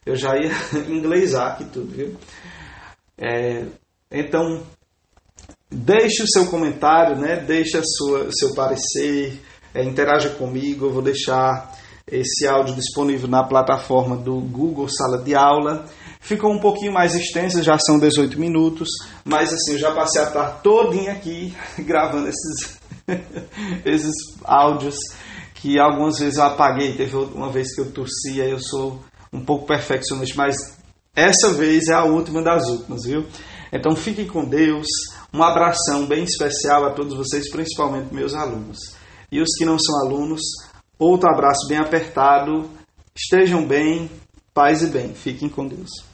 eu 0.05 0.17
já 0.17 0.37
ia 0.37 0.51
inglesar 0.89 1.53
aqui 1.53 1.65
tudo, 1.65 1.95
viu? 1.95 2.17
É, 3.19 3.65
então, 4.11 4.63
deixe 5.71 6.23
o 6.23 6.29
seu 6.29 6.47
comentário, 6.47 7.17
né? 7.17 7.37
deixe 7.37 7.81
sua, 7.85 8.31
seu 8.33 8.55
parecer, 8.55 9.41
é, 9.75 9.85
interaja 9.85 10.31
comigo. 10.31 10.87
Eu 10.87 10.93
vou 10.93 11.03
deixar 11.03 11.79
esse 12.11 12.47
áudio 12.47 12.75
disponível 12.75 13.29
na 13.29 13.45
plataforma 13.45 14.17
do 14.17 14.41
Google 14.41 14.89
Sala 14.89 15.19
de 15.19 15.35
Aula. 15.35 15.87
Ficou 16.21 16.53
um 16.53 16.59
pouquinho 16.59 16.93
mais 16.93 17.15
extensa, 17.15 17.63
já 17.63 17.79
são 17.79 17.99
18 17.99 18.39
minutos, 18.39 18.89
mas 19.25 19.53
assim, 19.53 19.73
eu 19.73 19.79
já 19.79 19.93
passei 19.93 20.21
a 20.21 20.27
tarde 20.27 20.63
todinha 20.63 21.13
aqui 21.13 21.55
gravando 21.81 22.29
esses, 22.29 22.79
esses 23.85 24.15
áudios 24.45 24.97
que 25.55 25.79
algumas 25.79 26.19
vezes 26.19 26.39
eu 26.39 26.45
apaguei. 26.45 26.95
Teve 26.95 27.17
uma 27.17 27.51
vez 27.51 27.75
que 27.75 27.81
eu 27.81 27.91
tossia, 27.91 28.45
eu 28.45 28.59
sou 28.59 29.01
um 29.33 29.45
pouco 29.45 29.67
perfeccionista, 29.67 30.35
mas 30.37 30.79
essa 31.15 31.53
vez 31.53 31.89
é 31.89 31.95
a 31.95 32.05
última 32.05 32.43
das 32.43 32.69
últimas, 32.69 33.05
viu? 33.05 33.27
Então 33.73 33.95
fiquem 33.95 34.27
com 34.27 34.45
Deus. 34.45 34.87
Um 35.33 35.43
abração 35.43 36.07
bem 36.07 36.25
especial 36.25 36.85
a 36.85 36.91
todos 36.91 37.17
vocês, 37.17 37.51
principalmente 37.51 38.13
meus 38.13 38.35
alunos. 38.35 38.79
E 39.31 39.41
os 39.41 39.55
que 39.57 39.65
não 39.65 39.79
são 39.79 40.01
alunos, 40.01 40.41
outro 40.99 41.31
abraço 41.31 41.69
bem 41.69 41.79
apertado. 41.79 42.69
Estejam 43.17 43.65
bem, 43.65 44.11
paz 44.53 44.83
e 44.83 44.87
bem. 44.87 45.15
Fiquem 45.15 45.49
com 45.49 45.67
Deus. 45.67 46.10